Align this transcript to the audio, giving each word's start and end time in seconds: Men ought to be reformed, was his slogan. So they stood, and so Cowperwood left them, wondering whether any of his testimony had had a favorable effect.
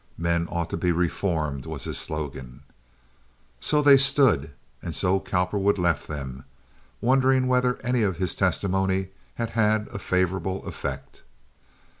Men 0.17 0.47
ought 0.49 0.71
to 0.71 0.77
be 0.77 0.91
reformed, 0.91 1.67
was 1.67 1.83
his 1.83 1.95
slogan. 1.99 2.63
So 3.59 3.83
they 3.83 3.97
stood, 3.97 4.49
and 4.81 4.95
so 4.95 5.19
Cowperwood 5.19 5.77
left 5.77 6.07
them, 6.07 6.43
wondering 7.01 7.45
whether 7.45 7.77
any 7.83 8.01
of 8.01 8.17
his 8.17 8.33
testimony 8.33 9.09
had 9.35 9.51
had 9.51 9.87
a 9.89 9.99
favorable 9.99 10.65
effect. 10.65 11.21